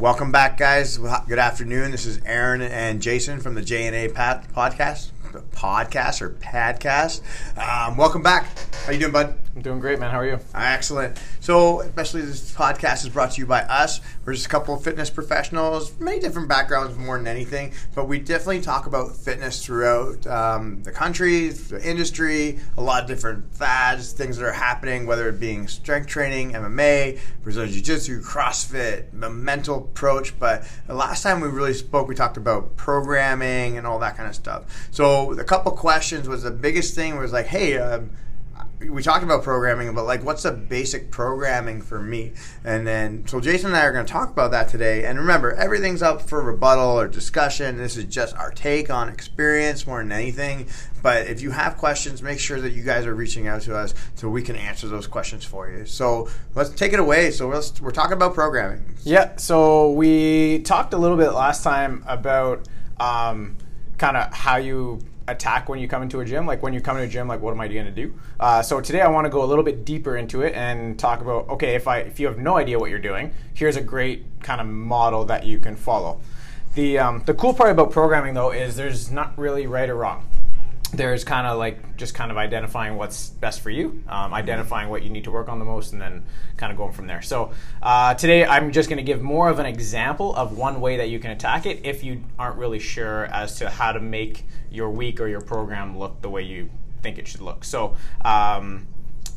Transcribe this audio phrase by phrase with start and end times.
[0.00, 0.96] Welcome back, guys.
[0.96, 1.90] Good afternoon.
[1.90, 7.22] This is Aaron and Jason from the J and A podcast podcast or podcast.
[7.56, 8.46] Um, welcome back.
[8.84, 9.38] How you doing, bud?
[9.54, 10.10] I'm doing great, man.
[10.10, 10.38] How are you?
[10.54, 11.20] Excellent.
[11.40, 14.00] So, especially this podcast is brought to you by us.
[14.24, 18.20] We're just a couple of fitness professionals, many different backgrounds more than anything, but we
[18.20, 24.12] definitely talk about fitness throughout um, the country, the industry, a lot of different fads,
[24.12, 29.30] things that are happening, whether it being strength training, MMA, Brazilian Jiu Jitsu, CrossFit, the
[29.30, 30.38] mental approach.
[30.38, 34.28] But the last time we really spoke, we talked about programming and all that kind
[34.28, 34.88] of stuff.
[34.92, 38.10] So, a couple questions was the biggest thing was like, hey, um,
[38.88, 42.32] we talked about programming, but like, what's the basic programming for me?
[42.64, 45.04] And then, so Jason and I are going to talk about that today.
[45.04, 47.76] And remember, everything's up for rebuttal or discussion.
[47.76, 50.66] This is just our take on experience more than anything.
[51.02, 53.94] But if you have questions, make sure that you guys are reaching out to us
[54.14, 55.84] so we can answer those questions for you.
[55.84, 57.32] So let's take it away.
[57.32, 58.96] So let's, we're talking about programming.
[59.02, 59.36] Yeah.
[59.36, 62.66] So we talked a little bit last time about
[62.98, 63.56] um,
[64.00, 64.98] kind of how you
[65.28, 66.46] attack when you come into a gym.
[66.46, 68.14] Like when you come into a gym, like what am I going to do?
[68.40, 71.20] Uh, so today I want to go a little bit deeper into it and talk
[71.20, 74.24] about okay, if I if you have no idea what you're doing, here's a great
[74.42, 76.20] kind of model that you can follow.
[76.74, 80.26] The um, the cool part about programming though is there's not really right or wrong
[80.92, 85.02] there's kind of like just kind of identifying what's best for you, um, identifying what
[85.02, 86.24] you need to work on the most, and then
[86.56, 87.22] kind of going from there.
[87.22, 87.52] So
[87.82, 91.08] uh, today I'm just going to give more of an example of one way that
[91.08, 94.90] you can attack it if you aren't really sure as to how to make your
[94.90, 96.70] week or your program look the way you
[97.02, 97.64] think it should look.
[97.64, 98.86] So um,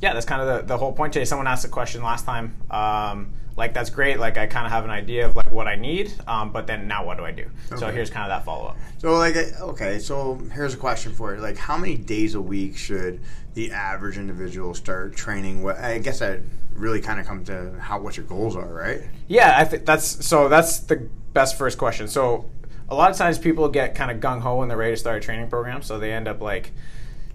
[0.01, 1.25] yeah, that's kind of the, the whole point today.
[1.25, 2.55] Someone asked a question last time.
[2.69, 4.19] Um, like that's great.
[4.19, 6.87] Like I kind of have an idea of like what I need, um, but then
[6.87, 7.45] now what do I do?
[7.71, 7.79] Okay.
[7.79, 8.77] So here's kind of that follow up.
[8.97, 11.41] So like okay, so here's a question for you.
[11.41, 13.19] Like how many days a week should
[13.53, 15.61] the average individual start training?
[15.61, 16.39] What I guess that
[16.73, 19.01] really kind of comes to how what your goals are, right?
[19.27, 20.49] Yeah, I think that's so.
[20.49, 22.07] That's the best first question.
[22.07, 22.49] So
[22.89, 25.17] a lot of times people get kind of gung ho when they're ready to start
[25.17, 26.71] a training program, so they end up like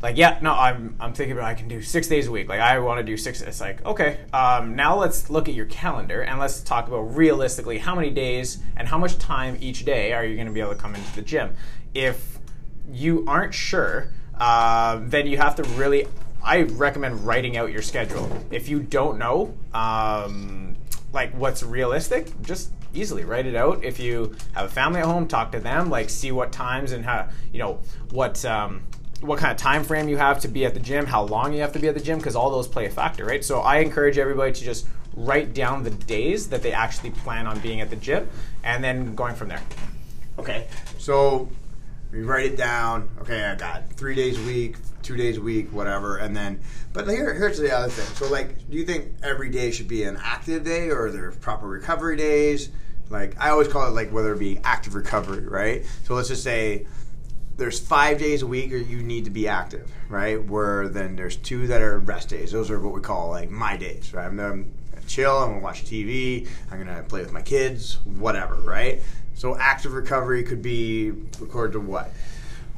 [0.03, 2.49] like yeah no i'm i'm thinking about i can do six days a week.
[2.49, 5.67] Like i want to do six it's like okay um, now let's look at your
[5.67, 10.13] calendar and let's talk about realistically how many days and how much time each day
[10.13, 11.55] are you going to be able to come into the gym.
[11.95, 12.39] If
[12.91, 16.07] you aren't sure uh, then you have to really
[16.43, 18.31] i recommend writing out your schedule.
[18.51, 20.77] If you don't know um,
[21.13, 23.85] like what's realistic just easily write it out.
[23.85, 27.05] If you have a family at home talk to them like see what times and
[27.05, 27.81] how you know
[28.11, 28.83] what um,
[29.21, 31.61] what kind of time frame you have to be at the gym, how long you
[31.61, 33.45] have to be at the gym, because all those play a factor, right?
[33.45, 37.59] So I encourage everybody to just write down the days that they actually plan on
[37.61, 38.29] being at the gym,
[38.63, 39.63] and then going from there.
[40.39, 40.69] Okay,
[40.99, 41.49] so
[42.13, 43.09] we write it down.
[43.21, 46.61] Okay, I got three days a week, two days a week, whatever, and then.
[46.93, 48.07] But here, here's the other thing.
[48.15, 51.31] So, like, do you think every day should be an active day, or are there
[51.33, 52.71] proper recovery days?
[53.11, 55.85] Like, I always call it like whether it be active recovery, right?
[56.05, 56.87] So let's just say
[57.59, 60.43] there's five days a week or you need to be active, right?
[60.43, 62.53] Where then there's two that are rest days.
[62.53, 64.25] Those are what we call like my days, right?
[64.25, 64.65] I'm gonna
[65.07, 69.03] chill, I'm gonna watch TV, I'm gonna play with my kids, whatever, right?
[69.35, 72.13] So active recovery could be according to what?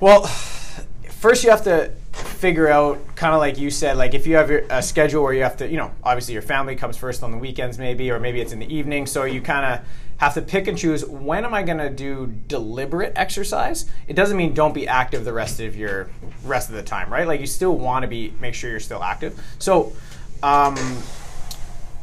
[0.00, 4.34] Well, first you have to figure out kind of like you said like if you
[4.36, 7.30] have a schedule where you have to you know obviously your family comes first on
[7.30, 9.86] the weekends maybe or maybe it's in the evening so you kind of
[10.20, 13.86] have to pick and choose when am I going to do deliberate exercise.
[14.06, 16.10] It doesn't mean don't be active the rest of your
[16.44, 17.26] rest of the time, right?
[17.26, 19.42] Like you still want to be make sure you're still active.
[19.58, 19.94] So
[20.42, 20.76] um,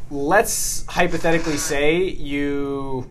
[0.09, 3.07] let's hypothetically say you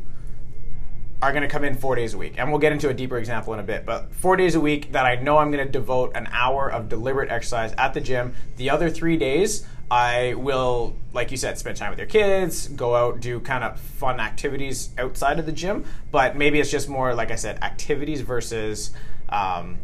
[1.23, 2.35] are going to come in four days a week.
[2.37, 3.87] And we'll get into a deeper example in a bit.
[3.87, 6.89] But four days a week that I know I'm going to devote an hour of
[6.89, 8.35] deliberate exercise at the gym.
[8.57, 12.97] The other three days, I will, like you said, spend time with your kids, go
[12.97, 15.85] out, do kind of fun activities outside of the gym.
[16.11, 18.91] But maybe it's just more, like I said, activities versus
[19.29, 19.79] um,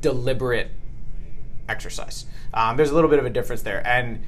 [0.00, 0.70] deliberate
[1.68, 2.26] exercise.
[2.52, 3.86] Um, there's a little bit of a difference there.
[3.86, 4.22] And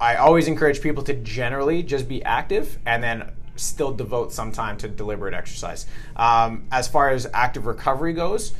[0.00, 4.76] I always encourage people to generally just be active and then still devote some time
[4.78, 5.86] to deliberate exercise.
[6.16, 8.52] Um, as far as active recovery goes,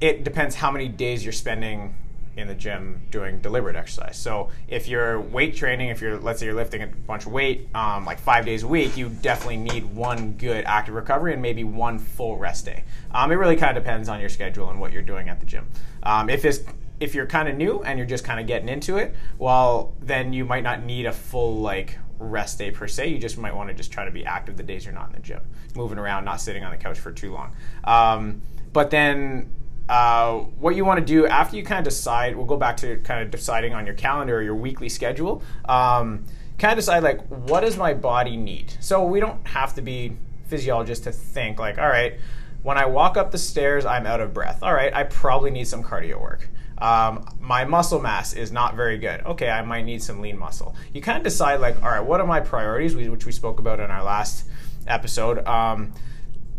[0.00, 1.94] it depends how many days you're spending
[2.36, 4.16] in the gym doing deliberate exercise.
[4.16, 7.68] So if you're weight training, if you're let's say you're lifting a bunch of weight,
[7.74, 11.64] um, like five days a week, you definitely need one good active recovery and maybe
[11.64, 12.84] one full rest day.
[13.12, 15.46] Um, it really kind of depends on your schedule and what you're doing at the
[15.46, 15.66] gym.
[16.02, 16.60] Um, if it's
[17.00, 20.32] if you're kind of new and you're just kind of getting into it, well, then
[20.32, 23.08] you might not need a full like rest day per se.
[23.08, 25.14] You just might want to just try to be active the days you're not in
[25.14, 25.40] the gym,
[25.74, 27.54] moving around, not sitting on the couch for too long.
[27.84, 28.42] Um,
[28.72, 29.50] but then
[29.88, 32.96] uh, what you want to do after you kind of decide, we'll go back to
[32.98, 35.42] kind of deciding on your calendar or your weekly schedule.
[35.66, 36.24] Um,
[36.58, 38.74] kind of decide like what does my body need.
[38.80, 40.16] So we don't have to be
[40.46, 42.18] physiologists to think like, all right,
[42.62, 44.62] when I walk up the stairs, I'm out of breath.
[44.62, 46.48] All right, I probably need some cardio work.
[46.78, 49.20] Um, my muscle mass is not very good.
[49.24, 50.74] Okay, I might need some lean muscle.
[50.92, 53.80] You kind of decide like, all right, what are my priorities, which we spoke about
[53.80, 54.46] in our last
[54.86, 55.46] episode.
[55.46, 55.92] Um,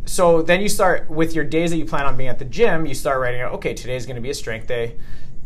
[0.06, 2.86] so then you start with your days that you plan on being at the gym.
[2.86, 4.98] You start writing out, okay, today's going to be a strength day.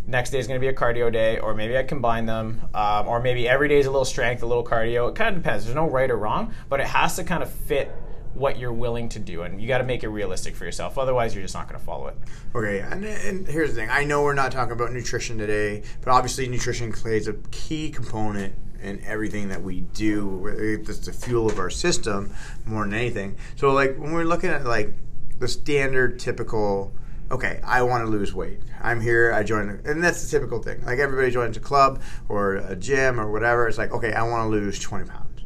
[0.05, 3.07] Next day is going to be a cardio day, or maybe I combine them, um,
[3.07, 5.07] or maybe every day is a little strength, a little cardio.
[5.07, 5.65] It kind of depends.
[5.65, 7.91] There's no right or wrong, but it has to kind of fit
[8.33, 10.97] what you're willing to do, and you got to make it realistic for yourself.
[10.97, 12.17] Otherwise, you're just not going to follow it.
[12.55, 13.89] Okay, and, and here's the thing.
[13.89, 18.55] I know we're not talking about nutrition today, but obviously nutrition plays a key component
[18.81, 20.47] in everything that we do.
[20.47, 22.33] It's the fuel of our system
[22.65, 23.37] more than anything.
[23.55, 24.93] So, like when we're looking at like
[25.39, 26.93] the standard, typical.
[27.31, 28.59] Okay, I want to lose weight.
[28.81, 29.31] I'm here.
[29.31, 30.83] I join, and that's the typical thing.
[30.83, 33.67] Like everybody joins a club or a gym or whatever.
[33.67, 35.43] It's like, okay, I want to lose 20 pounds.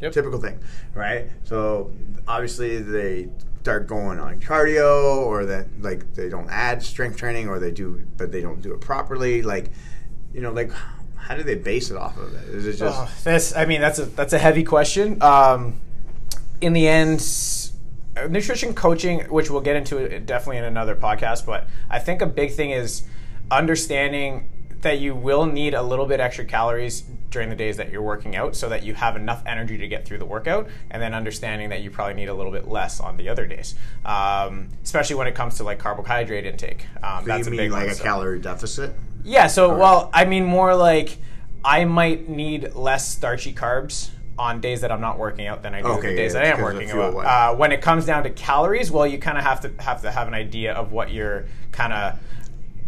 [0.00, 0.12] Yep.
[0.12, 0.60] Typical thing,
[0.94, 1.28] right?
[1.42, 1.90] So
[2.28, 3.30] obviously they
[3.62, 8.06] start going on cardio, or that like they don't add strength training, or they do,
[8.16, 9.42] but they don't do it properly.
[9.42, 9.72] Like,
[10.32, 10.70] you know, like
[11.18, 12.48] how do they base it off of it?
[12.48, 13.54] Is it just oh, this?
[13.54, 15.20] I mean, that's a that's a heavy question.
[15.22, 15.80] Um,
[16.60, 17.20] in the end,
[18.28, 22.52] nutrition coaching, which we'll get into definitely in another podcast, but I think a big
[22.52, 23.04] thing is
[23.50, 24.48] understanding
[24.80, 28.36] that you will need a little bit extra calories during the days that you're working
[28.36, 31.68] out so that you have enough energy to get through the workout and then understanding
[31.70, 33.74] that you probably need a little bit less on the other days
[34.04, 37.82] um, especially when it comes to like carbohydrate intake um, so that's a big like
[37.82, 38.04] one, a so.
[38.04, 38.94] calorie deficit
[39.24, 41.18] yeah so well i mean more like
[41.64, 45.82] i might need less starchy carbs on days that I'm not working out than I
[45.82, 47.14] do okay, the days yeah, that I am working out.
[47.16, 50.10] Uh, when it comes down to calories, well, you kind of have to have to
[50.10, 52.18] have an idea of what your kind of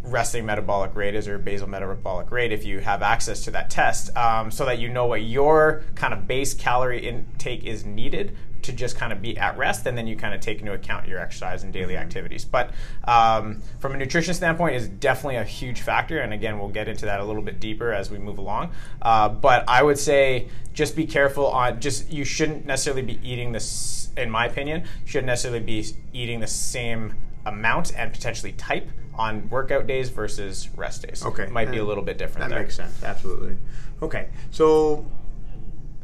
[0.02, 4.17] resting metabolic rate is or basal metabolic rate if you have access to that test
[4.17, 8.73] um, so that you know what your kind of base calorie intake is needed to
[8.73, 11.19] just kind of be at rest and then you kind of take into account your
[11.19, 12.02] exercise and daily mm-hmm.
[12.02, 12.70] activities but
[13.05, 17.05] um, from a nutrition standpoint is definitely a huge factor and again we'll get into
[17.06, 18.70] that a little bit deeper as we move along
[19.03, 23.53] uh, but i would say just be careful on just you shouldn't necessarily be eating
[23.53, 27.14] this in my opinion shouldn't necessarily be eating the same
[27.46, 28.88] amount and potentially type
[29.20, 31.25] on workout days versus rest days.
[31.25, 32.49] Okay, It might and be a little bit different.
[32.49, 32.62] That there.
[32.64, 33.05] makes sense.
[33.05, 33.56] Absolutely.
[34.02, 35.06] Okay, so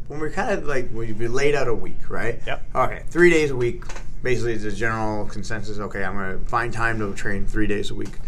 [0.08, 2.40] when we're kind of like we've laid out a week, right?
[2.46, 2.62] Yep.
[2.74, 3.84] Okay, three days a week.
[4.22, 5.78] Basically, the general consensus.
[5.78, 8.18] Okay, I'm going to find time to train three days a week.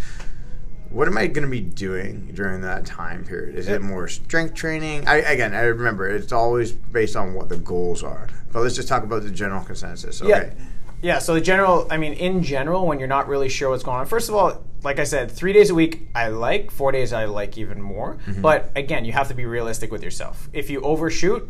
[0.91, 3.57] What am I going to be doing during that time period?
[3.57, 3.81] Is yep.
[3.81, 5.07] it more strength training?
[5.07, 8.29] I, again, I remember it's always based on what the goals are.
[8.53, 10.23] But let's just talk about the general consensus.
[10.23, 10.53] Okay.
[10.57, 10.65] Yeah.
[11.01, 13.99] Yeah, so the general, I mean, in general, when you're not really sure what's going
[13.99, 17.13] on, first of all, like I said, three days a week I like, four days
[17.13, 18.15] I like even more.
[18.27, 18.43] Mm-hmm.
[18.43, 20.49] But again, you have to be realistic with yourself.
[20.53, 21.49] If you overshoot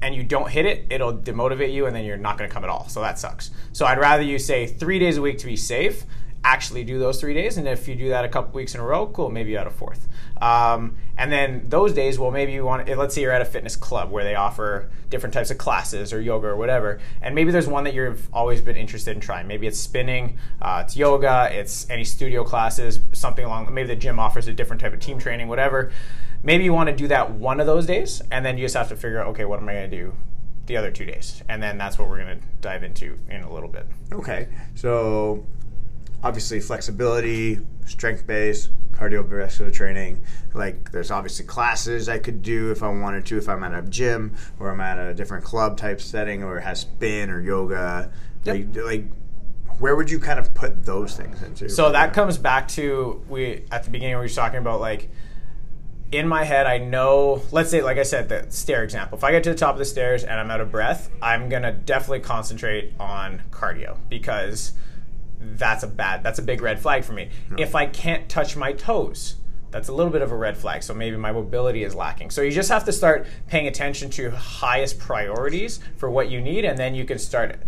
[0.00, 2.64] and you don't hit it, it'll demotivate you and then you're not going to come
[2.64, 2.88] at all.
[2.88, 3.50] So that sucks.
[3.72, 6.04] So I'd rather you say three days a week to be safe
[6.44, 7.56] actually do those three days.
[7.56, 9.66] And if you do that a couple weeks in a row, cool, maybe you add
[9.66, 10.08] a fourth.
[10.40, 13.76] Um, and then those days, well, maybe you want, let's say you're at a fitness
[13.76, 17.00] club where they offer different types of classes or yoga or whatever.
[17.20, 19.46] And maybe there's one that you've always been interested in trying.
[19.46, 24.18] Maybe it's spinning, uh, it's yoga, it's any studio classes, something along, maybe the gym
[24.18, 25.92] offers a different type of team training, whatever.
[26.42, 28.88] Maybe you want to do that one of those days, and then you just have
[28.88, 30.14] to figure out, okay, what am I going to do
[30.66, 31.40] the other two days?
[31.48, 33.86] And then that's what we're going to dive into in a little bit.
[34.12, 34.48] Okay.
[34.74, 35.46] So
[36.22, 40.22] obviously flexibility, strength base, cardiovascular training.
[40.54, 43.82] Like there's obviously classes I could do if I wanted to, if I'm at a
[43.82, 48.12] gym or I'm at a different club type setting or has spin or yoga.
[48.44, 48.56] Yep.
[48.56, 49.04] Like, like
[49.78, 51.68] where would you kind of put those things into?
[51.68, 55.10] So that comes back to we at the beginning we were talking about like
[56.12, 59.16] in my head, I know, let's say, like I said, the stair example.
[59.16, 61.48] If I get to the top of the stairs and I'm out of breath, I'm
[61.48, 64.74] going to definitely concentrate on cardio because
[65.42, 67.30] that's a bad that's a big red flag for me.
[67.58, 69.36] If I can't touch my toes,
[69.70, 70.82] that's a little bit of a red flag.
[70.82, 72.30] So maybe my mobility is lacking.
[72.30, 76.64] So you just have to start paying attention to highest priorities for what you need,
[76.64, 77.58] and then you can start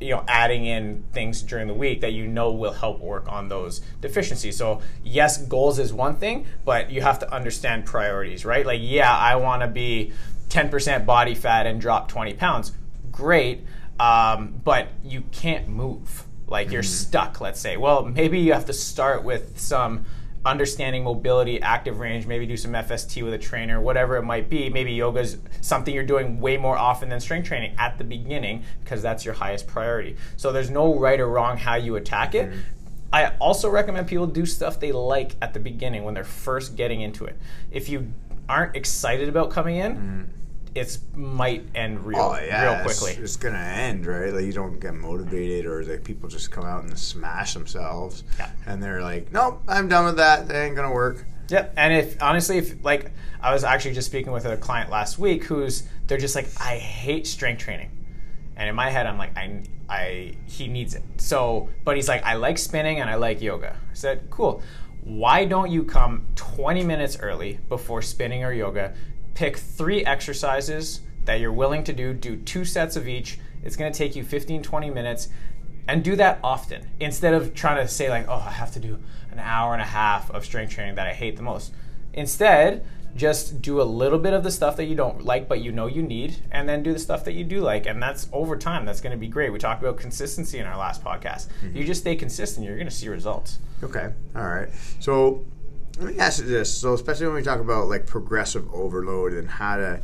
[0.00, 3.48] you know adding in things during the week that you know will help work on
[3.48, 8.66] those deficiencies so yes goals is one thing but you have to understand priorities right
[8.66, 10.12] like yeah i want to be
[10.48, 12.72] 10% body fat and drop 20 pounds
[13.12, 13.64] great
[14.00, 17.08] um, but you can't move like you're mm-hmm.
[17.08, 17.76] stuck, let's say.
[17.76, 20.04] Well, maybe you have to start with some
[20.44, 24.68] understanding mobility, active range, maybe do some FST with a trainer, whatever it might be.
[24.68, 28.64] Maybe yoga is something you're doing way more often than strength training at the beginning
[28.84, 30.16] because that's your highest priority.
[30.36, 32.50] So there's no right or wrong how you attack it.
[32.50, 32.60] Mm-hmm.
[33.12, 37.02] I also recommend people do stuff they like at the beginning when they're first getting
[37.02, 37.36] into it.
[37.70, 38.12] If you
[38.48, 40.22] aren't excited about coming in, mm-hmm
[40.74, 43.22] it's might end real Oh yeah, real it's- quickly.
[43.22, 44.32] It's, gonna end, right?
[44.32, 48.50] Like you don't get motivated, or like people just come out and smash themselves, Yeah.
[48.66, 50.48] and they're like, "Nope, I'm done with that.
[50.48, 51.74] That ain't gonna work." Yep.
[51.76, 53.12] And if honestly, if like
[53.42, 56.76] I was actually just speaking with a client last week who's they're just like, I
[56.78, 57.90] hate strength training.
[58.56, 61.02] And in my head I'm like, I I he needs it.
[61.18, 63.72] So but he's like, I like spinning and I like yoga.
[63.90, 64.62] I said, Cool.
[65.04, 68.94] Why don't you come 20 minutes early before spinning or yoga?
[69.34, 73.38] Pick three exercises that you're willing to do, do two sets of each.
[73.62, 75.28] It's gonna take you 15, 20 minutes.
[75.88, 76.86] And do that often.
[77.00, 78.98] Instead of trying to say like oh i have to do
[79.32, 81.72] an hour and a half of strength training that i hate the most.
[82.12, 82.84] Instead
[83.14, 85.86] just do a little bit of the stuff that you don't like but you know
[85.86, 88.86] you need and then do the stuff that you do like and that's over time
[88.86, 89.52] that's going to be great.
[89.52, 91.48] We talked about consistency in our last podcast.
[91.64, 91.76] Mm-hmm.
[91.76, 93.58] You just stay consistent you're going to see results.
[93.82, 94.68] Okay, all right.
[95.00, 95.44] So
[96.02, 99.48] let me ask you this: so especially when we talk about like progressive overload and
[99.48, 100.02] how to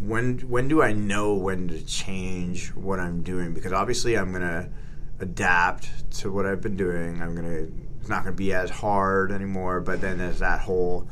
[0.00, 3.54] when when do I know when to change what I'm doing?
[3.54, 4.68] Because obviously I'm gonna
[5.20, 7.22] adapt to what I've been doing.
[7.22, 7.66] I'm gonna
[8.00, 9.80] it's not gonna be as hard anymore.
[9.80, 11.08] But then there's that whole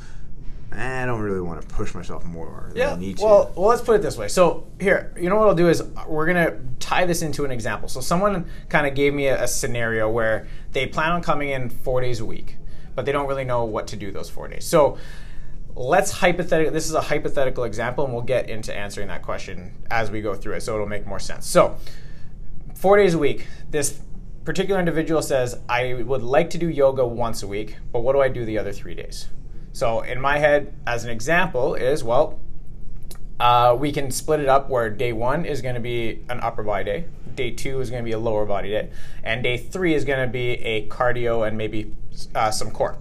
[0.73, 3.25] eh, I don't really want to push myself more than I need to.
[3.25, 4.29] Well, well, let's put it this way.
[4.29, 7.89] So here, you know what I'll do is we're gonna tie this into an example.
[7.89, 11.71] So someone kind of gave me a, a scenario where they plan on coming in
[11.71, 12.57] four days a week,
[12.95, 14.65] but they don't really know what to do those four days.
[14.65, 14.99] So
[15.75, 16.73] let's hypothetical.
[16.73, 20.35] This is a hypothetical example, and we'll get into answering that question as we go
[20.35, 21.47] through it, so it'll make more sense.
[21.47, 21.77] So
[22.75, 23.47] four days a week.
[23.71, 24.01] This
[24.45, 28.21] particular individual says, I would like to do yoga once a week, but what do
[28.21, 29.29] I do the other three days?
[29.73, 32.39] So in my head, as an example, is well,
[33.43, 36.63] uh, we can split it up where day one is going to be an upper
[36.63, 38.89] body day, day two is going to be a lower body day,
[39.25, 41.93] and day three is going to be a cardio and maybe
[42.37, 42.99] uh, some core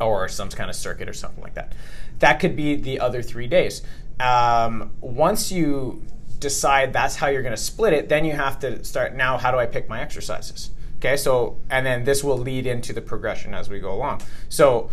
[0.00, 1.72] or some kind of circuit or something like that.
[2.20, 3.82] That could be the other three days.
[4.20, 6.02] Um, once you
[6.38, 9.50] decide that's how you're going to split it, then you have to start now, how
[9.50, 10.70] do I pick my exercises?
[10.98, 14.22] Okay, so, and then this will lead into the progression as we go along.
[14.48, 14.90] So,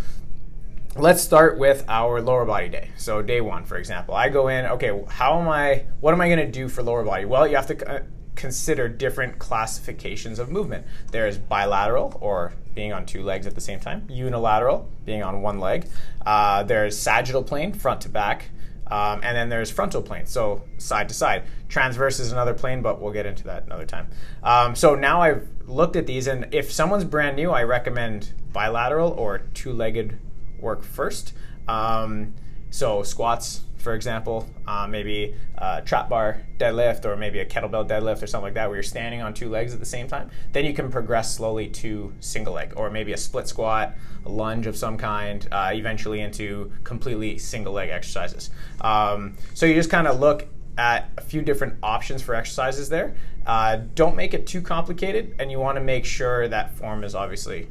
[0.96, 2.90] let's start with our lower body day.
[2.98, 4.66] So day one, for example, I go in.
[4.66, 5.86] Okay, how am I?
[6.00, 7.26] What am I going to do for lower body?
[7.26, 8.04] Well, you have to uh,
[8.36, 10.86] consider different classifications of movement.
[11.12, 14.08] There's bilateral, or being on two legs at the same time.
[14.10, 15.88] Unilateral, being on one leg.
[16.26, 18.50] Uh, there's sagittal plane, front to back.
[18.88, 21.44] Um, and then there's frontal plane, so side to side.
[21.68, 24.08] Transverse is another plane, but we'll get into that another time.
[24.42, 29.12] Um, so now I've looked at these, and if someone's brand new, I recommend bilateral
[29.12, 30.18] or two legged
[30.62, 31.34] work first.
[31.68, 32.34] Um,
[32.72, 38.22] so squats, for example, uh, maybe a trap bar deadlift or maybe a kettlebell deadlift
[38.22, 40.30] or something like that, where you're standing on two legs at the same time.
[40.52, 44.68] Then you can progress slowly to single leg or maybe a split squat, a lunge
[44.68, 48.52] of some kind, uh, eventually into completely single leg exercises.
[48.82, 50.48] Um, so you just kind of look
[50.78, 53.16] at a few different options for exercises there.
[53.46, 57.16] Uh, don't make it too complicated, and you want to make sure that form is
[57.16, 57.68] obviously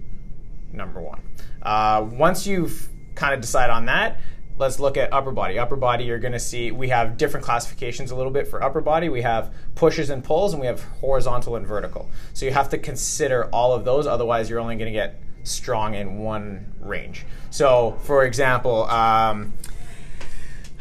[0.72, 1.22] number one.
[1.62, 4.20] Uh, once you've kind of decide on that,
[4.58, 5.58] let's look at upper body.
[5.58, 8.80] Upper body, you're going to see we have different classifications a little bit for upper
[8.80, 9.08] body.
[9.08, 12.10] We have pushes and pulls, and we have horizontal and vertical.
[12.34, 15.94] So you have to consider all of those, otherwise, you're only going to get strong
[15.94, 17.24] in one range.
[17.50, 19.54] So, for example, um,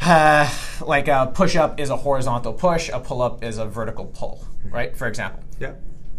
[0.01, 0.49] uh,
[0.81, 4.43] like a push up is a horizontal push, a pull up is a vertical pull,
[4.65, 4.95] right?
[4.95, 5.43] For example.
[5.59, 5.73] yeah.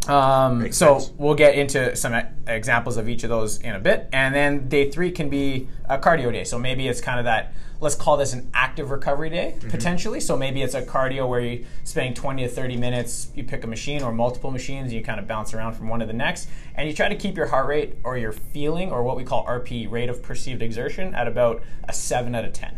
[0.09, 1.13] Um, so sense.
[1.17, 4.67] we'll get into some e- examples of each of those in a bit, and then
[4.67, 6.43] day three can be a cardio day.
[6.43, 7.53] So maybe it's kind of that.
[7.81, 9.69] Let's call this an active recovery day Mm-hmm.
[9.69, 10.19] potentially.
[10.19, 13.29] So maybe it's a cardio where you're spending 20 to 30 minutes.
[13.35, 16.01] You pick a machine or multiple machines, and you kind of bounce around from one
[16.01, 19.03] to the next, and you try to keep your heart rate or your feeling or
[19.03, 22.77] what we call RP rate of perceived exertion at about a seven out of 10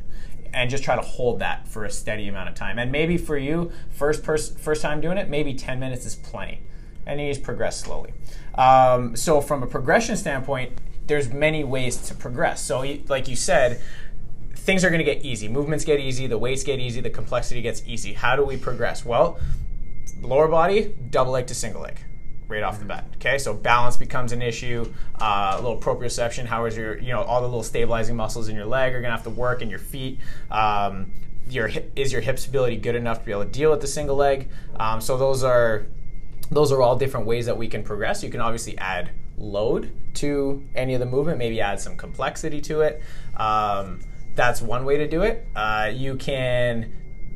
[0.53, 2.77] and just try to hold that for a steady amount of time.
[2.77, 6.59] And maybe for you, first pers- first time doing it, maybe 10 minutes is plenty.
[7.05, 8.13] And you just progress slowly.
[8.55, 10.73] Um, so from a progression standpoint,
[11.07, 12.61] there's many ways to progress.
[12.61, 13.81] So like you said,
[14.55, 15.47] things are going to get easy.
[15.47, 18.13] Movements get easy, the weights get easy, the complexity gets easy.
[18.13, 19.03] How do we progress?
[19.03, 19.39] Well,
[20.21, 21.97] lower body, double leg to single leg,
[22.47, 23.05] right off the bat.
[23.15, 24.93] Okay, so balance becomes an issue.
[25.19, 26.45] Uh, a little proprioception.
[26.45, 29.15] How is your, you know, all the little stabilizing muscles in your leg are gonna
[29.15, 30.19] have to work, and your feet.
[30.51, 31.11] Um,
[31.49, 33.87] your hip, is your hip stability good enough to be able to deal with the
[33.87, 34.49] single leg?
[34.79, 35.87] Um, so those are
[36.51, 38.23] those are all different ways that we can progress.
[38.23, 42.81] You can obviously add load to any of the movement, maybe add some complexity to
[42.81, 43.01] it.
[43.37, 44.01] Um,
[44.35, 45.47] that's one way to do it.
[45.55, 46.91] Uh, you can,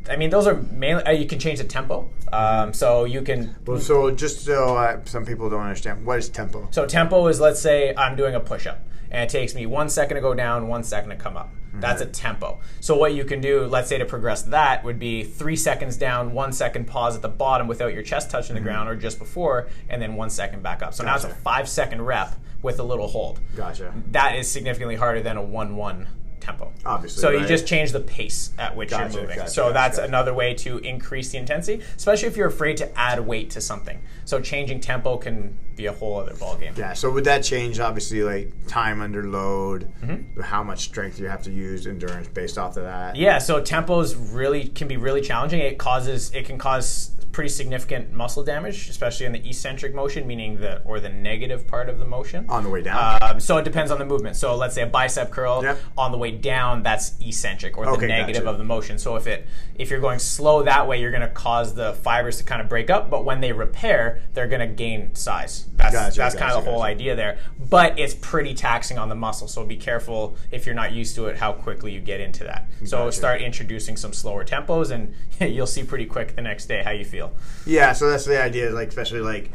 [0.09, 2.09] I mean, those are mainly, uh, you can change the tempo.
[2.31, 6.29] Um, so you can, Well, so just so I, some people don't understand, what is
[6.29, 6.67] tempo?
[6.71, 8.79] so tempo is let's say I'm doing a push up
[9.11, 11.49] and it takes me one second to go down, one second to come up.
[11.77, 12.61] That's a tempo.
[12.79, 16.31] So what you can do, let's say to progress that, would be three seconds down,
[16.31, 19.67] one second pause at the bottom without your chest touching the ground or just before,
[19.89, 20.93] and then one second back up.
[20.93, 23.41] So now it's a five second rep with a little hold.
[23.57, 23.93] Gotcha.
[24.11, 26.07] That is significantly harder than a one one
[26.45, 26.71] tempo.
[26.85, 29.37] Obviously, So you just change the pace at which Gotcha, you're moving.
[29.37, 32.99] gotcha, so gotcha, that's another way to increase the intensity, especially if you're afraid to
[32.99, 33.99] add weight to something.
[34.25, 36.77] So changing tempo can be a whole other ballgame.
[36.77, 40.41] Yeah, so would that change obviously like time under load, Mm-hmm.
[40.41, 43.15] how much strength you have to use, endurance based off of that?
[43.15, 45.59] Yeah, so tempos really can be really challenging.
[45.61, 50.57] It causes it can cause pretty significant muscle damage, especially in the eccentric motion, meaning
[50.57, 52.45] the or the negative part of the motion.
[52.47, 53.19] On the way down.
[53.21, 54.37] Um, so it depends on the movement.
[54.37, 55.77] So let's say a bicep curl Yep.
[55.97, 58.51] on the way down, that's eccentric or the negative gotcha.
[58.53, 58.97] of the motion.
[58.97, 59.45] So if it
[59.77, 62.69] if you're going slow that way, you're going to cause the fibers to kind of
[62.69, 63.09] break up.
[63.09, 65.65] But when they repair, they're going to gain size.
[65.75, 66.91] That's Gotcha, that's kind of the whole gotcha.
[66.91, 67.37] idea there.
[67.69, 69.49] But it's pretty taxing on the muscle.
[69.49, 72.69] So be careful if you're not used to it, how quickly you get into that.
[72.85, 73.11] So Gotcha.
[73.11, 75.13] start introducing some slower tempos, and
[75.53, 77.24] you'll see pretty quick the next day how you feel.
[77.65, 79.51] Yeah, so that's the idea, like especially like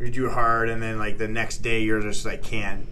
[0.00, 2.86] you do hard and then like the next day you're just like can't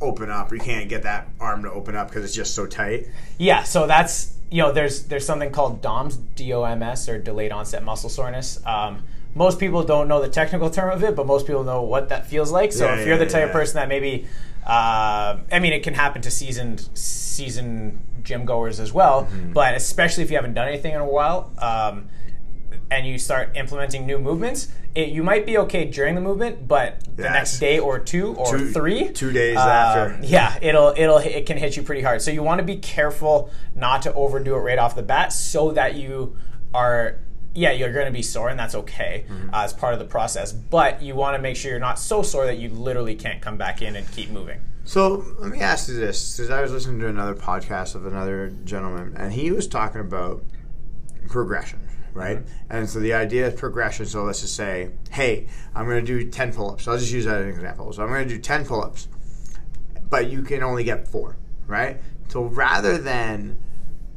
[0.00, 3.06] open up you can't get that arm to open up because it's just so tight.
[3.38, 8.08] Yeah, so that's you know there's there's something called DOMS, D-O-M-S, or delayed onset muscle
[8.08, 8.64] soreness.
[8.64, 9.02] Um,
[9.34, 12.26] most people don't know the technical term of it, but most people know what that
[12.26, 12.72] feels like.
[12.72, 13.46] So Yeah, if yeah, you're the type yeah.
[13.46, 14.26] of person that maybe,
[14.66, 19.52] uh, I mean, it can happen to seasoned seasoned gym goers as well, Mm-hmm.
[19.52, 21.52] but especially if you haven't done anything in a while.
[21.58, 22.08] Um,
[22.90, 27.00] and you start implementing new movements, it, you might be okay during the movement, but
[27.16, 27.32] the Yes.
[27.32, 30.18] next day or two or Two- three, two days um, after.
[30.22, 32.22] yeah, it'll it'll it can hit you pretty hard.
[32.22, 35.72] So you want to be careful not to overdo it right off the bat, so
[35.72, 36.36] that you
[36.74, 37.16] are.
[37.54, 39.52] Yeah, you're going to be sore, and that's okay Mm-hmm.
[39.52, 40.52] uh, as part of the process.
[40.52, 43.56] But you want to make sure you're not so sore that you literally can't come
[43.56, 44.60] back in and keep moving.
[44.84, 48.50] So let me ask you this, because I was listening to another podcast of another
[48.64, 50.44] gentleman, and he was talking about
[51.28, 51.80] progression,
[52.18, 52.42] right?
[52.68, 54.04] And so the idea is progression.
[54.06, 56.88] So let's just say, hey, I'm going to do 10 pull-ups.
[56.88, 57.92] I'll just use that as an example.
[57.92, 59.08] So I'm going to do 10 pull-ups,
[60.10, 62.00] but you can only get four, right?
[62.28, 63.58] So rather than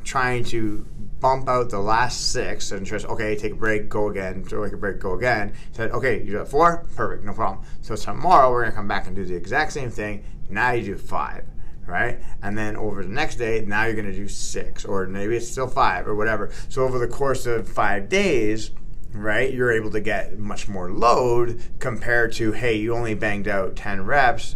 [0.04, 0.86] trying to
[1.20, 4.78] bump out the last six and just okay, take a break, go again, take a
[4.78, 5.54] break, go again.
[5.72, 7.64] Said okay, you got four, perfect, no problem.
[7.82, 10.24] So tomorrow we're gonna come back and do the exact same thing.
[10.50, 11.46] Now you do five,
[11.92, 12.20] right?
[12.42, 15.68] And then over the next day, now you're gonna do six, or maybe it's still
[15.68, 16.52] five or whatever.
[16.70, 18.72] So over the course of five days.
[19.14, 23.76] Right, you're able to get much more load compared to hey, you only banged out
[23.76, 24.56] ten reps,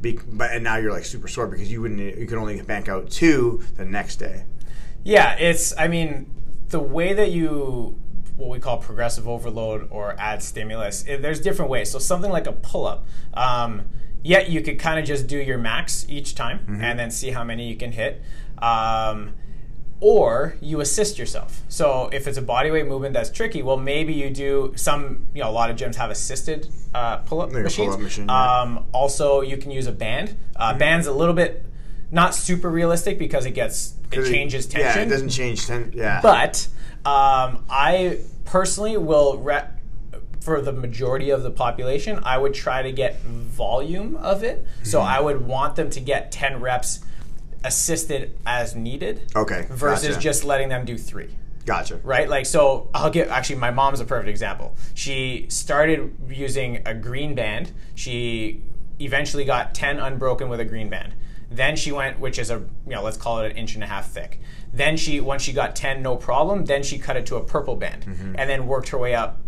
[0.00, 2.88] be, but and now you're like super sore because you wouldn't you could only bank
[2.88, 4.46] out two the next day.
[5.04, 5.76] Yeah, it's.
[5.76, 6.30] I mean,
[6.68, 8.00] the way that you
[8.36, 11.90] what we call progressive overload or add stimulus, it, there's different ways.
[11.90, 13.06] So something like a pull up.
[13.34, 13.90] Um,
[14.22, 17.44] yeah, you could kind of just do your max each time and then see how
[17.44, 18.22] many you can hit.
[18.58, 19.34] Um,
[20.00, 21.62] or you assist yourself.
[21.68, 25.28] So if it's a bodyweight movement that's tricky, well, maybe you do some.
[25.32, 27.86] You know, a lot of gyms have assisted uh, pull-up Like machines.
[27.86, 28.60] pull-up machine, yeah.
[28.62, 30.36] Um, also, you can use a band.
[30.56, 31.64] Uh, Band's a little bit
[32.10, 34.88] not super realistic because it gets it changes tension.
[35.02, 35.92] Yeah, it doesn't change ten.
[35.94, 36.66] Yeah, But
[37.04, 39.64] um, I personally will, re-
[40.42, 44.66] for the majority of the population, I would try to get volume of it.
[44.82, 45.08] So Mm-hmm.
[45.08, 47.00] I would want them to get 10 reps
[47.64, 49.66] assisted as needed okay.
[49.70, 50.20] versus gotcha.
[50.20, 51.30] just letting them do three
[51.64, 52.00] gotcha.
[52.02, 52.28] right?
[52.28, 54.76] Like, so I'll get actually, my mom's a perfect example.
[54.94, 57.72] She started using a green band.
[57.94, 58.62] She
[59.00, 61.14] eventually got 10 unbroken with a green band.
[61.50, 63.86] Then she went, which is a, you know, let's call it an inch and a
[63.86, 64.40] half thick.
[64.72, 67.76] Then she, once she got 10, no problem, then she cut it to a purple
[67.76, 68.06] band
[68.38, 69.41] and then worked her way up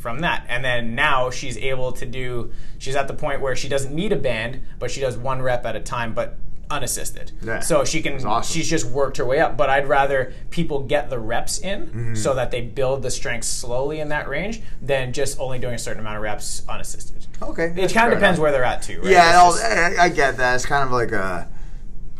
[0.00, 0.46] from that.
[0.48, 4.12] And then now she's able to do, she's at the point where she doesn't need
[4.12, 6.38] a band, but she does one rep at a time, but
[6.70, 7.32] unassisted.
[7.42, 7.60] Yeah.
[7.60, 8.52] So she can, awesome.
[8.54, 9.56] she's just worked her way up.
[9.56, 12.14] But I'd rather people get the reps in Mm-hmm.
[12.14, 15.78] so that they build the strength slowly in that range than just only doing a
[15.78, 17.26] certain amount of reps unassisted.
[17.42, 17.72] Okay.
[17.76, 18.38] It kind of depends enough.
[18.38, 19.00] where they're at too.
[19.02, 19.10] Right?
[19.12, 20.54] Yeah, just- I, I get that.
[20.54, 21.48] It's kind of like a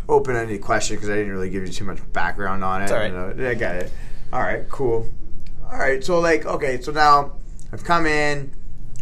[0.08, 2.90] open-ended question because I didn't really give you too much background on it.
[2.90, 3.06] all right.
[3.12, 3.48] you know.
[3.50, 3.92] I get it.
[4.32, 5.08] All right, cool.
[5.70, 7.32] All right, so like, okay, so now
[7.72, 8.52] I've come in,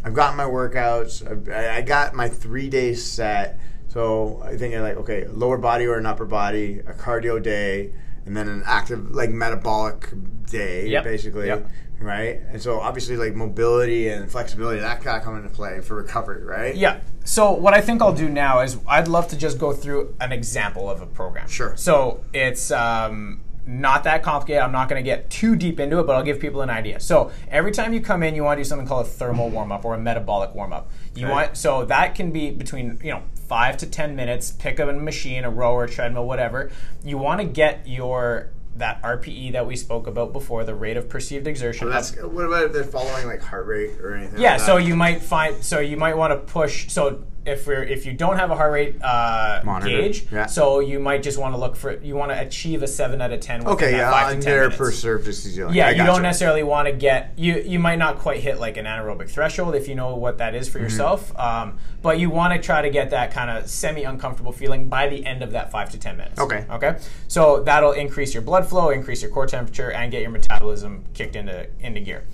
[0.05, 3.59] I've got my workouts, I've, I I got my three days set.
[3.89, 7.93] So I think I like, okay, lower body or an upper body, a cardio day,
[8.27, 10.11] and then an active like metabolic
[10.51, 11.47] day, Yep, basically.
[11.47, 11.67] yep.
[12.01, 16.45] Right, and so obviously, like mobility and flexibility, that gotta come into play for recovery,
[16.45, 16.77] right?
[16.77, 17.01] Yeah.
[17.25, 20.31] So what I think I'll do now is I'd love to just go through an
[20.31, 21.49] example of a program.
[21.49, 21.77] Sure.
[21.77, 24.63] So it's um, not that complicated.
[24.63, 26.99] I'm not going to get too deep into it, but I'll give people an idea.
[27.01, 29.71] So every time you come in, you want to do something called a thermal warm
[29.71, 30.91] up or a metabolic warm up.
[31.15, 31.33] You Okay.
[31.35, 34.53] want so that can be between you know five to ten minutes.
[34.53, 36.71] Pick up a machine, a rower, treadmill, whatever.
[37.05, 41.09] You want to get your that RPE that we spoke about before, the rate of
[41.09, 41.89] perceived exertion.
[41.89, 44.41] Oh, well, that's what about if they're following like heart rate or anything?
[44.41, 47.83] yeah, like so you might find so you might want to push so if we're
[47.83, 50.46] if you don't have a heart rate uh, Monitor, gauge, yeah.
[50.46, 53.33] so you might just want to look for you want to achieve a seven out
[53.33, 53.66] of ten.
[53.66, 54.77] okay, yeah, five to on 10 there minutes.
[54.77, 57.57] per surface Yeah, I you don't necessarily want to get you.
[57.59, 60.68] You might not quite hit like an anaerobic threshold if you know what that is
[60.68, 61.37] for yourself.
[61.38, 65.09] Um, but you want to try to get that kind of semi uncomfortable feeling by
[65.09, 66.40] the end of that five to ten minutes.
[66.40, 66.66] Okay.
[66.70, 66.98] Okay.
[67.29, 71.37] So that'll increase your blood flow, increase your core temperature, and get your metabolism kicked
[71.37, 72.24] into into gear.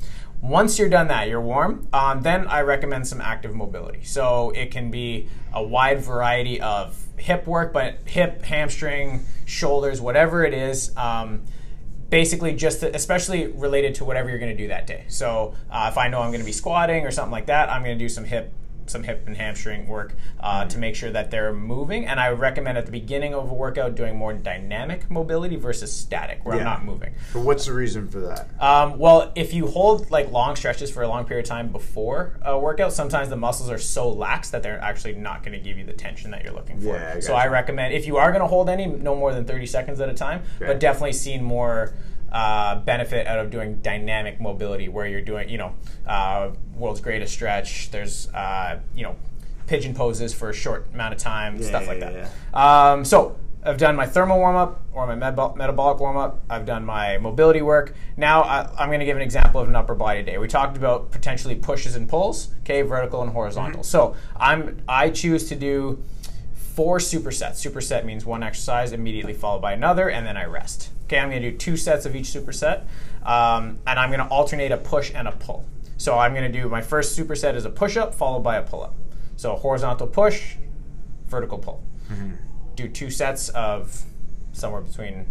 [0.45, 1.89] Once you're done that, you're warm.
[1.95, 4.05] Um, then I recommend some active mobility.
[4.05, 10.45] So it can be a wide variety of hip work, but hip, hamstring, shoulders, whatever
[10.45, 10.95] it is.
[10.99, 11.45] Um,
[12.11, 15.07] basically just to, especially related to whatever you're going to do that day.
[15.09, 17.83] So uh, if I know I'm going to be squatting or something like that, I'm
[17.83, 18.53] going to do some hip
[18.87, 22.07] some hip and hamstring work uh, to make sure that they're moving.
[22.07, 26.45] And I recommend at the beginning of a workout doing more dynamic mobility versus static,
[26.45, 27.15] where I'm not moving.
[27.33, 28.49] But what's the reason for that?
[28.61, 32.39] Um, well, if you hold like long stretches for a long period of time before
[32.43, 35.79] a workout, sometimes the muscles are so lax that they're actually not going to give
[35.79, 36.89] you the tension that you're looking for.
[36.97, 37.43] Yeah, I so gotcha.
[37.45, 40.09] I recommend if you are going to hold any, no more than 30 seconds at
[40.09, 40.67] a time, Okay.
[40.67, 41.95] but definitely seen more
[42.35, 45.73] uh, benefit out of doing dynamic mobility where you're doing, you know,
[46.07, 47.93] uh, world's greatest stretch.
[47.93, 49.15] There's, uh, you know,
[49.69, 52.59] pigeon poses for a short amount of time, Yeah, stuff yeah, like yeah, that.
[52.59, 56.41] Um, so I've done my thermal warm up or my metab- metabolic warm up.
[56.51, 57.95] I've done my mobility work.
[58.17, 60.37] Now I, I'm going to give an example of an upper body day.
[60.37, 63.85] We talked about potentially pushes and pulls, okay, vertical and horizontal.
[63.85, 66.03] So I'm I choose to do
[66.53, 67.65] four supersets.
[67.65, 70.91] Superset means one exercise immediately followed by another, and then I rest.
[71.05, 72.85] Okay, I'm going to do two sets of each superset,
[73.25, 75.65] um, and I'm going to alternate a push and a pull.
[75.97, 78.63] So I'm going to do my first superset is a push up followed by a
[78.63, 78.95] pull up.
[79.37, 80.57] So horizontal push,
[81.27, 81.83] vertical pull.
[82.77, 84.03] Do two sets of
[84.53, 85.27] somewhere between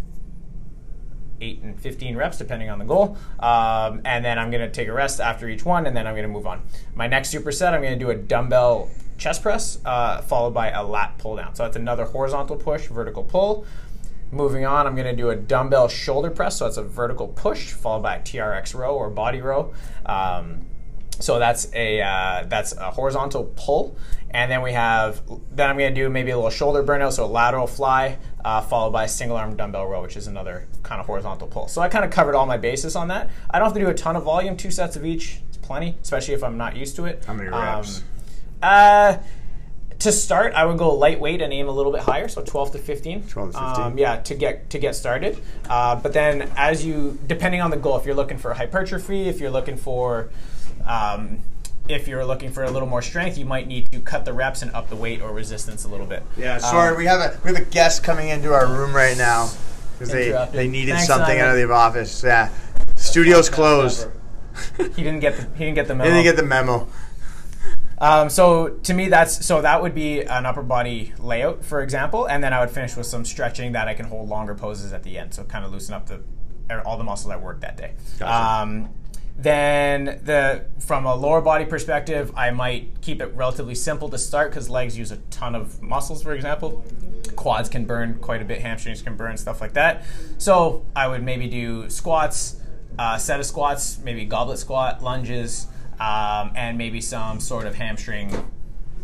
[1.42, 3.18] eight and 15 reps, depending on the goal.
[3.40, 6.14] Um, and then I'm going to take a rest after each one, and then I'm
[6.14, 6.62] going to move on.
[6.96, 10.84] My next superset, I'm going to do a dumbbell chest press, uh, followed by a
[10.84, 11.56] lat pull down.
[11.56, 13.66] So that's another horizontal push, vertical pull.
[14.34, 16.58] Moving on, I'm going to do a dumbbell shoulder press.
[16.58, 19.74] So that's a vertical push, followed by a TRX row or body row.
[20.06, 20.66] Um,
[21.20, 23.96] so that's a uh, that's a horizontal pull,
[24.32, 27.26] and then we have then I'm going to do maybe a little shoulder burnout, so
[27.26, 31.00] a lateral fly, uh, followed by a single arm dumbbell row, which is another kind
[31.00, 31.68] of horizontal pull.
[31.68, 33.30] So I kind of covered all my bases on that.
[33.52, 35.96] I don't have to do a ton of volume, two sets of each, it's plenty,
[36.02, 37.24] especially if I'm not used to it.
[37.26, 38.04] How many Um, reps?
[38.64, 39.18] uh,
[40.04, 42.78] to start, I would go lightweight and aim a little bit higher, so 12 to
[42.78, 43.28] 15.
[43.28, 43.84] 12 to 15.
[43.84, 45.38] Um, yeah, to get to get started.
[45.70, 49.40] Uh, but then, as you, depending on the goal, if you're looking for hypertrophy, if
[49.40, 50.30] you're looking for,
[50.86, 51.40] um,
[51.88, 54.62] if you're looking for a little more strength, you might need to cut the reps
[54.62, 56.24] and up the weight or resistance a little bit.
[56.38, 59.18] Yeah, sorry, Um, we have a we have a guest coming into our room right
[59.18, 59.50] now
[59.94, 61.46] because they they needed Thanks, something Simon.
[61.46, 62.24] out of the office.
[62.24, 62.50] Yeah,
[62.98, 64.08] studio's closed.
[64.78, 66.10] He didn't get the, he didn't get the memo.
[66.10, 66.88] He didn't get the memo.
[68.04, 72.26] Um, so to me, that's so that would be an upper body layout, for example,
[72.26, 75.04] and then I would finish with some stretching that I can hold longer poses at
[75.04, 76.22] the end, so kind of loosen up the
[76.86, 77.94] all the muscles at work that day.
[78.20, 78.62] Gotcha.
[78.62, 78.90] Um,
[79.38, 84.52] then the from a lower body perspective, I might keep it relatively simple to start
[84.52, 86.84] because legs use a ton of muscles, for example.
[87.38, 90.04] Quads can burn quite a bit, hamstrings can burn, stuff like that.
[90.40, 92.58] So I would maybe do squats,
[93.00, 95.68] uh, set of squats, maybe goblet squat, lunges,
[96.04, 98.30] um, and maybe some sort of hamstring,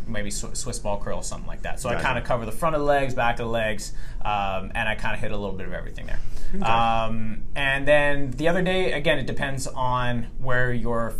[0.05, 1.79] maybe Swiss ball curl, something like that.
[1.79, 4.71] So I kind of cover the front of the legs, back of the legs, um,
[4.75, 6.19] and I kind of hit a little bit of everything there.
[6.63, 11.13] Um, and then the other day, again, it depends on where your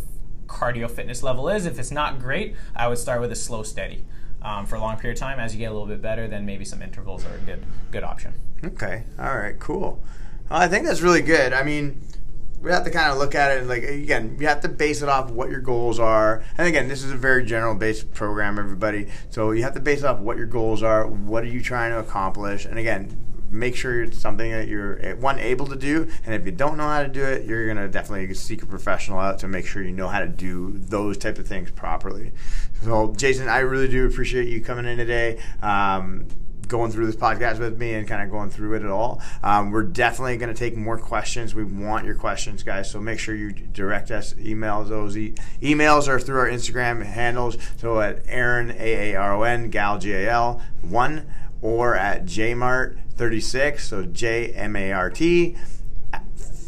[0.48, 1.66] cardio fitness level is.
[1.66, 4.06] If it's not great, I would start with a slow steady.
[4.42, 6.46] Um, for a long period of time, as you get a little bit better, then
[6.46, 7.62] maybe some intervals are a good
[7.92, 8.34] good option.
[8.64, 9.04] Okay.
[9.20, 9.60] All right.
[9.60, 10.02] Cool.
[10.50, 11.52] Well, I think that's really good.
[11.52, 12.02] I mean,
[12.62, 15.02] we have to kind of look at it and like again, you have to base
[15.02, 16.44] it off what your goals are.
[16.58, 19.08] And again, this is a very general based program, everybody.
[19.30, 21.08] So you have to base off what your goals are.
[21.08, 22.66] What are you trying to accomplish?
[22.66, 23.18] And again,
[23.52, 26.08] make sure it's something that you're eh, one able to do.
[26.26, 29.20] And if you don't know how to do it, you're gonna definitely seek a professional
[29.20, 32.32] out to make sure you know how to do those type of things properly.
[32.84, 35.40] So, Jason, I really do appreciate you coming in today.
[35.62, 36.28] Um,
[36.70, 39.22] going through this podcast with me and kind of going through it at all.
[39.44, 41.54] Um, we're definitely going to take more questions.
[41.54, 42.90] We want your questions, guys.
[42.90, 44.88] So make sure you direct us, emails.
[44.88, 47.58] Those e- emails are through our Instagram handles.
[47.78, 51.28] So at Aaron A A R O N Gal G A L one
[51.62, 53.88] or at Jmart thirty six.
[53.90, 55.58] So J M A R T.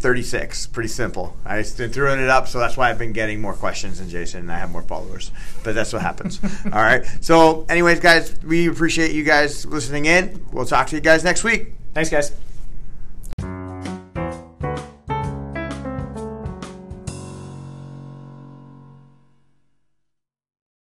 [0.01, 0.67] 36.
[0.67, 1.37] Pretty simple.
[1.45, 4.51] I throwing it up, so that's why I've been getting more questions than Jason, and
[4.51, 5.31] I have more followers.
[5.63, 6.39] But that's what happens.
[6.65, 7.05] All right.
[7.21, 10.45] So, anyways, guys, we appreciate you guys listening in.
[10.51, 11.73] We'll talk to you guys next week.
[11.93, 12.31] Thanks, guys.